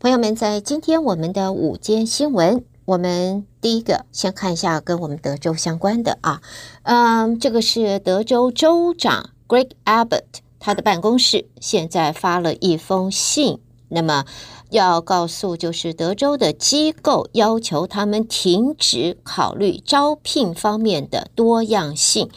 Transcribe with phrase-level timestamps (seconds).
[0.00, 6.40] 朋友们，在今天我们的午间新闻，我们第一个先看一下跟我们德州相关的啊，
[6.84, 10.22] 嗯，这个是德州州长 Greg Abbott
[10.60, 13.58] 他的办公室现在发了一封信，
[13.88, 14.24] 那么
[14.70, 22.30] 要告诉就是德州的机构，要求他们停止考虑招聘方面的多样性。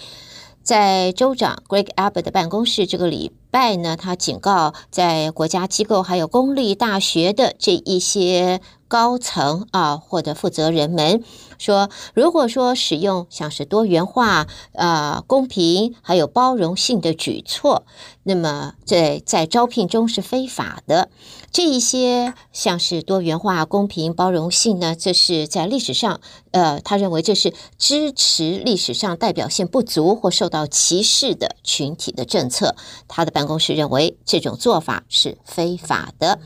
[0.63, 11.23] 在州长 Greg Abbott 的办公室这个礼拜呢，他警告在国家机构还有公立大学的这一些高层啊，或者负责人们
[11.57, 17.83] 说，如果说使用像是多元化、啊公平还有包容性的举措，
[18.23, 21.09] 那么在在招聘中是非法的。
[21.51, 26.21] 这一些像是多元化、公平、包容性呢，这是在历史上，
[26.51, 32.75] 呃，他认为这是支持历史上代表性不足或受到歧视的群体的政策。
[33.09, 36.37] 他的办公室认为这种做法是非法的。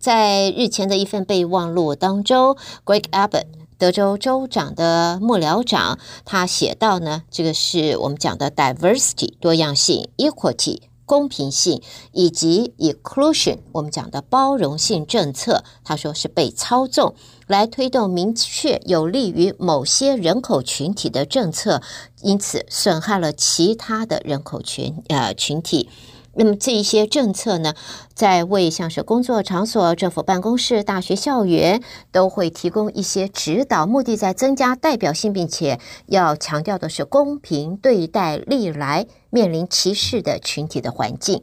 [0.00, 3.44] 在日前的一份备忘录当中，Greg Abbott
[3.78, 10.80] 德州州长的幕僚长他写到呢，这个是我们讲的 diversity 多样性 equity。
[11.06, 17.16] 公平性以及 inclusion，我们讲的包容性政策，他说是被操纵
[17.48, 21.82] 来推动明确有利于某些人口群体的政策，
[22.22, 25.88] 因此损害了其他的人口群呃群体。
[26.34, 27.74] 那么这一些政策呢，
[28.14, 41.42] 在为像是工作场所、政府办公室、大学校园都会提供一些指导，目的在增加代表性，并且要强调的是公平对待历来面临歧视的群体的环境。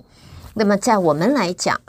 [0.54, 1.82] 那么在我们来讲，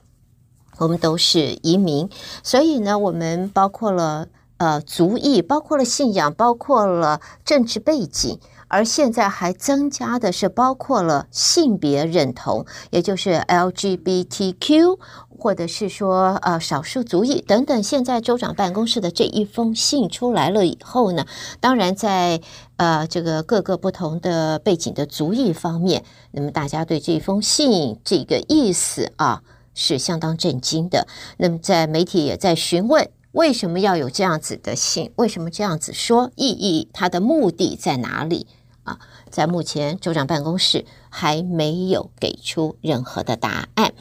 [0.79, 2.11] 我们都是移民，
[2.43, 4.27] 所以呢，我们包括了
[4.57, 8.41] 呃族裔，包括了信仰，包括了政治背景。
[8.69, 17.83] 而现在还增加的是包括了性别认同，也就是 LGBTQ，或者是说呃少数族裔等等。
[17.83, 21.27] 现在州长办公室的这一封信出来了以后呢，
[21.61, 22.41] 当然在
[22.77, 29.43] 呃这个各个不同的背景的族裔方面，那么大家对这封信这个意思啊
[29.75, 31.07] 是相当震惊的。
[31.39, 33.09] 那么在媒体也在询问。
[33.33, 35.13] 为什么要有这样子的信？
[35.17, 36.33] 为什么这样子说？
[36.35, 38.47] 意义它的目的在哪里
[39.31, 43.93] 在目前州长办公室还没有给出任何的答案。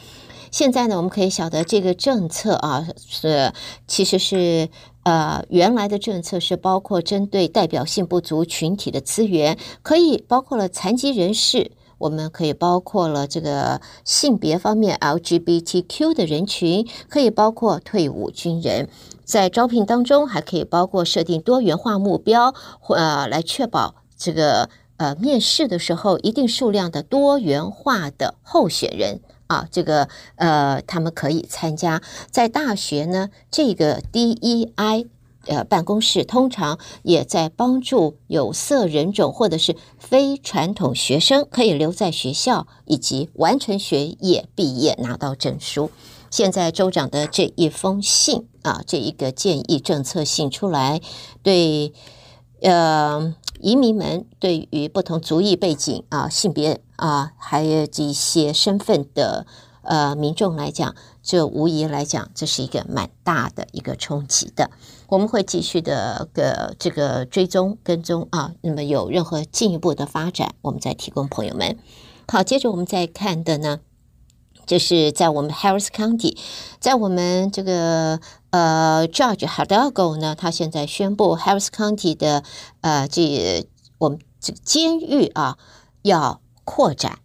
[0.52, 3.54] 现在呢，我们可以晓得这个政策啊，是
[3.86, 4.70] 其实是
[5.04, 11.72] 呃原来的政策是包括针对代表性不足群体的资源，可以包括了残疾人士。
[12.00, 18.88] 我们可以包括了这个性别方面 LGBTQ 的人群，可以包括退伍军人，
[19.26, 22.54] 在招聘当中还可以包括设定多元化目标，
[22.90, 32.02] 呃，来确保这个呃面试的时候一定数量的多元化的候选人啊，这个呃他们可以参加。
[32.32, 35.08] 在大学呢，这个 DEI。
[35.50, 45.90] 呃，办公室通常也在帮助有色人种或者是非传统学生可以留在学校，以及完成学业毕业拿到证书。
[46.30, 51.00] 现在州长的这一封信啊，这一个建议政策信出来，
[51.42, 51.94] 对
[52.62, 59.46] 呃移民们对于不同族裔背景啊、性别啊，还有这些身份的
[59.82, 64.70] 呃民众来讲，这无疑来讲，这是一个蛮大的一个冲击的。
[65.08, 71.78] 我们会继续的个这个追踪跟踪啊，那么有任何进一步的发展，我们再提供朋友们。
[72.28, 73.80] 好，接着我们再看的呢，
[74.66, 76.38] 就是在我们 Harris County，
[76.80, 78.20] 在我们这个
[78.58, 82.44] 呃 Judge Hidalgo 呢，他现在宣布 Harris County 的
[82.82, 83.68] 呃这
[84.00, 85.58] 我们这个监狱啊
[86.02, 87.20] 要扩展。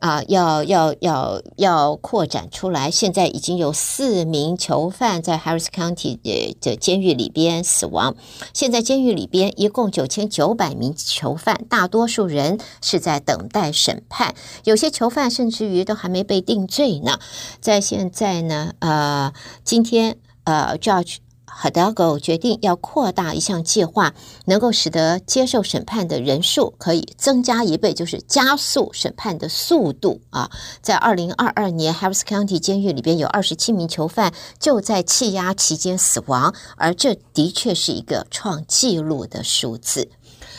[0.00, 2.88] 啊，要要要要扩展出来！
[2.88, 8.14] 现在已经有四名囚犯在 Harris County 的的监狱里边死亡。
[8.54, 17.18] 现在监狱里边一共九千九百名囚犯，大多数人是在等待审判，有些囚犯甚至于都还没被定罪呢。
[17.60, 19.32] 在现在呢，呃，
[19.64, 20.16] 今天
[20.48, 21.16] 呃，Judge。
[21.60, 24.14] Hidalgo 决定要扩大一项计划，
[24.44, 30.50] 能够使得接受审判的人数可以增加一倍，就是加速审判的速度啊！
[30.82, 40.10] 在二零二二年，Harris County 监狱里边有二十七名囚犯就在气压期间死亡，而这的确是一个创纪录的数字。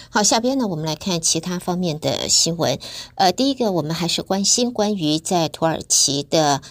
[0.10, 2.78] 好，下边呢，我们来看其他方面的新闻。
[3.16, 6.62] 呃，第一个，我们还是关心关于在土耳其的。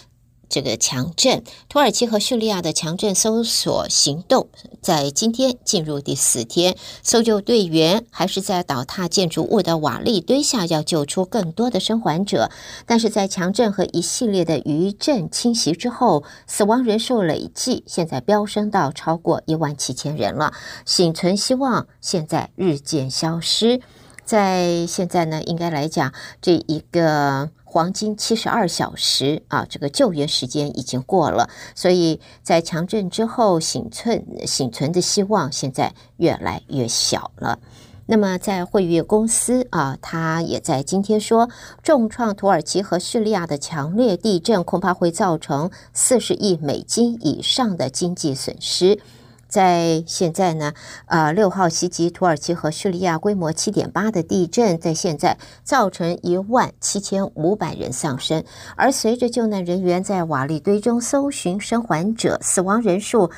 [0.49, 4.47] 这个强震，土耳其和叙利亚的强震搜索行动
[4.81, 12.49] 在今天进入第四天，搜救队员还是在倒塌建筑物的瓦砾堆下要救出更多的生还者。
[12.87, 20.53] 但是在强震和一系列的余震侵袭之后，死亡人数累计现在飙升到超过一万七千人了，
[20.83, 23.79] 幸存希望现在日渐消失。
[24.25, 26.11] 在现在呢，应该来讲
[26.41, 27.51] 这一个。
[27.71, 37.59] 黄金七十二小时啊，这个救援时间已经过了，所以在强震之后，幸存幸存的希望现在越来越小了。
[38.07, 41.47] 那么，在惠誉公司啊，他也在今天说，
[41.83, 48.99] 重创土耳其和叙利亚的强烈地震恐怕会造成四十亿美金以上的经济损失。
[49.49, 50.73] 在现在呢，
[51.07, 58.43] 呃，六号袭击土耳其和叙利亚规模七点八的地震，在现在造成一万七千五百人丧生，
[58.75, 63.31] 而随着救难人员在瓦砾堆中搜寻生还者，死亡人数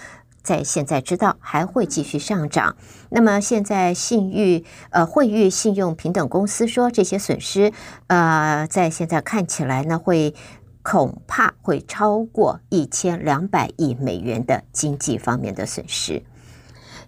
[0.43, 2.75] 在现在知道还会继续上涨。
[3.09, 7.71] 那么现在信誉呃惠誉信用平等公司说，这些损失
[8.07, 10.35] 呃，在现在看起来呢会。
[10.83, 16.24] 恐怕会超过一千两百亿美元的经济方面的损失。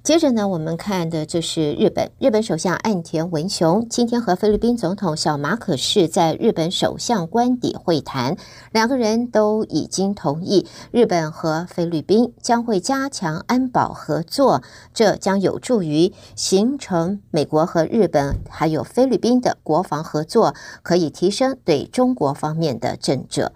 [0.04, 2.12] 接着呢，我们看的就是日本。
[2.20, 8.36] 日本首相岸田文雄今天和菲律宾总统小马可仕在日本首相官邸会谈，
[8.74, 14.62] 两个人都已经同意日本和菲律宾将会加强安保合作，
[14.94, 23.52] 这将有助于形成美国和日本还有菲律宾的国防合作，可以提升对中国方面的震慑。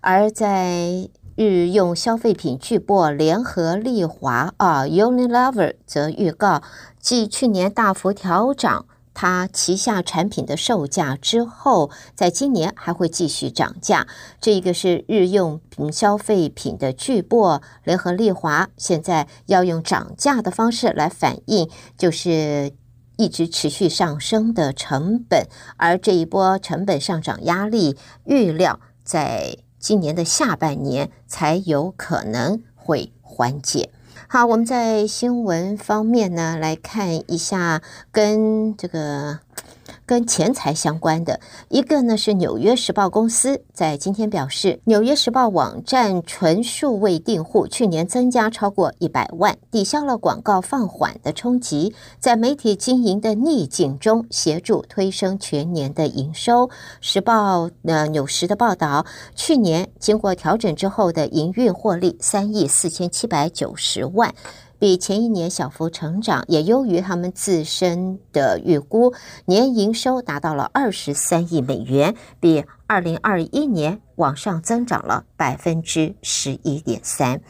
[0.00, 6.62] 而在日用消费品巨擘联合利华啊，Unilever 则预告，
[7.00, 14.06] 继去年大幅调涨它旗下产品的售价之后，在今年还会继续涨价。
[14.40, 22.70] 这个是日用品消费品的巨擘联合利华，现在要用涨价的方式来反映，就是
[23.16, 25.48] 一直持续上升的成本，
[25.78, 29.56] 而这一波成本上涨压力，预料在。
[29.84, 33.90] 今年的下半年才有可能会缓解。
[34.26, 39.40] 好，我们在新闻方面呢，来看一下跟这个。
[40.06, 56.68] 跟钱财相关的一个呢，是《纽约时报》公司在今天表示，《纽约时报》网站纯数位订户去年增加超过一百万，抵消了广告放缓的冲击，在媒体经营的逆境中协助推升全年的营收。
[57.00, 64.34] 时报呃纽时的报道，去年经过调整之后的营运获利三亿四千七百九十万。
[64.78, 69.14] 比前一年小幅成长，也优于他们自身的预估，
[69.46, 77.40] 年营收达到了二十三亿美元，比二零二一年往上增长了百分之十一点三。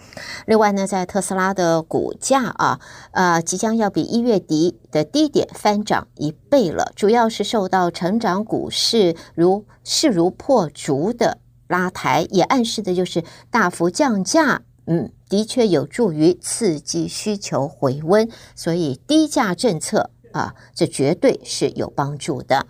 [0.47, 2.81] 另外呢，在特斯拉的股价啊，
[3.13, 14.63] 呃，即将要比一月底的低点翻涨一倍了，主要是受到成长股势如势如破竹的拉抬，也暗示的就是大幅降价。
[14.87, 22.67] 嗯，的确有助于刺激需求回温，所以低价政策啊，这绝对是有帮助的。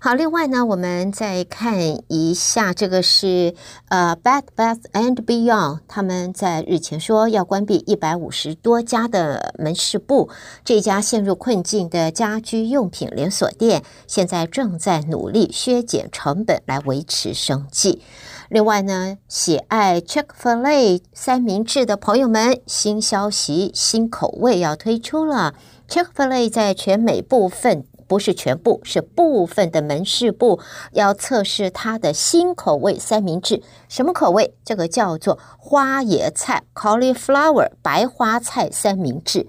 [0.00, 1.78] 好，另外呢，我们再看
[2.08, 3.54] 一下，这个是
[3.88, 10.30] 呃，Bed Bath and Beyond，他们在日前说要关闭一百五十多家的门市部，
[10.64, 18.02] 这家陷入困境的家居用品连锁店，现在正在努力削减成本来维持生计。
[18.48, 25.54] 另外呢，喜爱 Chick-fil-A 三明治的朋友们，新消息，新口味要推出了。
[25.88, 30.60] Chick-fil-A 在全美部分，不是全部，是部分的门市部
[30.92, 33.62] 要测试它的新口味三明治。
[33.88, 34.54] 什么口味？
[34.64, 39.46] 这个叫做花椰菜 （cauliflower） 白花菜三明治。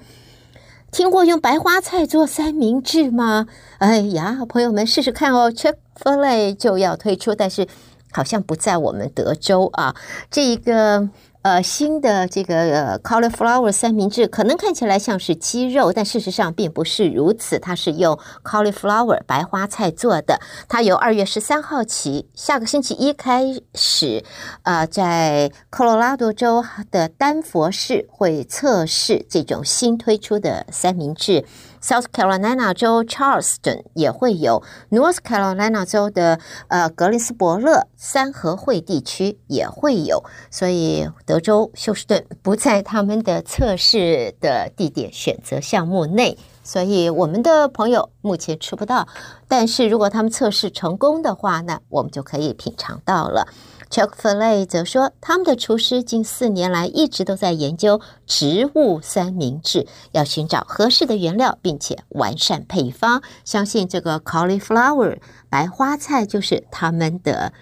[0.91, 3.47] 听过用白花菜做三明治吗？
[3.79, 7.67] 哎呀，朋友们试试看哦！Chick-fil-A 就要推出，但是。
[8.09, 9.93] 好像不在我们德州啊，
[10.31, 11.09] 这一个。
[11.47, 17.57] 呃，新的这个呃 cauliflower 三明治可能看起来像是鸡肉，但事实上并不是如此。
[17.57, 20.41] 它是用 cauliflower 白花菜做的。
[20.67, 24.25] 它由二月十三号起，下个星期一开始，
[24.63, 31.45] 呃，在科罗拉多州的丹佛市会测试这种新推出的三明治。
[31.81, 41.41] South Carolina 州 Charleston 也会有，North Carolina 州的呃格林斯伯勒三合会地区也会有，所以德。
[41.47, 49.07] 州休斯顿不在他们的测试的地点选择项目内，所以我们的朋友目前吃不到。
[49.47, 53.47] 但是如果他们测试成功的话呢，我们就可以品尝到了。
[53.89, 63.23] Chick-fil-A 则说，他们的厨师近四年来一直都在研究植物三明治，要寻找合适的原料，并且完善配方。
[63.45, 65.17] 相信这个 cauliflower
[65.49, 67.53] 白花菜就是他们的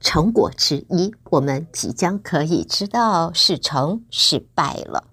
[0.00, 1.14] 成果之一。
[1.30, 5.04] 我们即将可以知道是成是败了。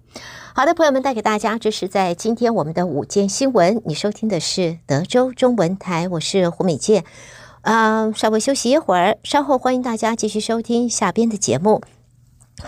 [0.54, 3.80] 好的，朋友们，带给大家这是在今天我们的午间新闻。
[3.84, 7.04] 你收听的是德州中文台，我是胡美健。
[7.62, 11.82] 嗯，稍微休息一会儿，稍后欢迎大家继续收听下边的节目。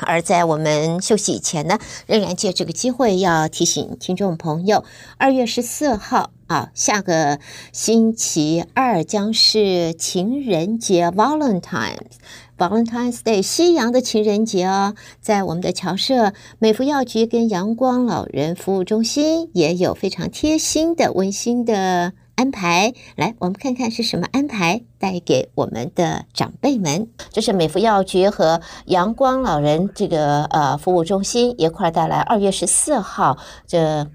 [0.03, 4.85] 而在我们休息以前呢，仍然借这个机会要提醒听众朋友，
[5.17, 7.41] 二月十四号啊，下个
[7.73, 11.97] 星期二将是情人节 （Valentine）
[12.57, 22.13] Valentine's Day），西洋的情人节哦，在我们的侨社美福药局跟阳光老人服务中心也有非常贴心的、温馨的。
[22.41, 27.11] 安排来，我们看看是什么安排带给我们的长辈们。
[27.31, 34.07] 这是美福药局和阳光老人这个呃服务中心一块带来二月十四号这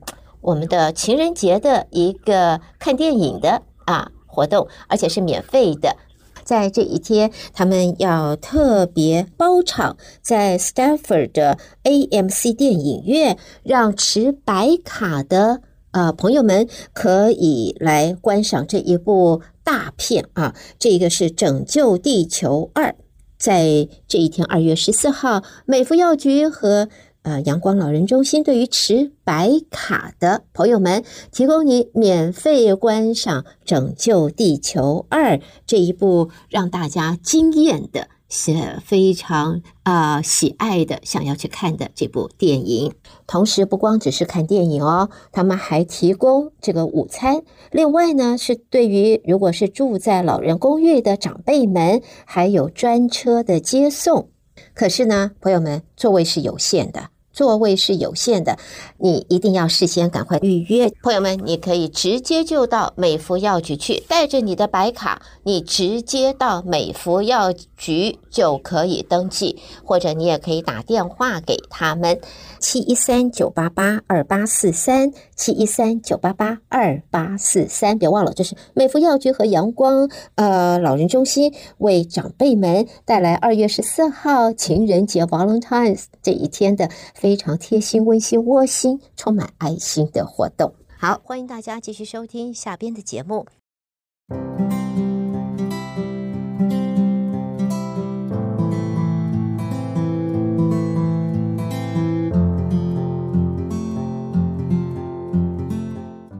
[0.41, 5.95] 我们的情人节的一个看电影的啊活动，而且是免费的。
[6.43, 15.61] 在这一天，他们要特别包场在 Stanford 的 AMC 电影院，让持白卡的。
[15.95, 20.53] 啊、呃，朋友们可以来观赏这一部大片啊！
[20.77, 22.89] 这个是《拯救地球二》。
[23.37, 26.89] 在这一天，二月十四号，美福药局和
[27.21, 35.35] 呃阳光老人中心对于持白卡的朋友们，提供你免费观赏《拯救地球二》
[35.65, 38.09] 这一部让大家惊艳的。
[38.27, 42.93] 是非常啊、喜爱的，想要去看的这部电影。
[43.27, 47.43] 同时，不光只是看电影哦，他们还提供这个午餐。
[47.71, 54.29] 另外呢，是对于如果是住在老人公寓的长辈们，还有专车的接送。
[54.73, 57.09] 可是呢，朋友们，座位是有限的。
[57.35, 58.57] 座位是有限的，
[58.97, 60.89] 你一定要事先赶快预约。
[61.03, 72.21] 朋友们，你可以直接就到美福药局去，带着你的白卡，你直接到美福药局就可以登记，或者你也可以打电话给他们，
[72.61, 86.89] 七一三九八八二八四三，七一三九八八二八四三，别忘了，这是美福药局和阳光呃老人中心为长辈们带来二月十四号情人节 Valentine's 这一天的。
[87.25, 90.75] 非常贴心、温馨、窝心、充满爱心的活动。
[90.95, 93.47] 好，欢迎大家继续收听下边的节目。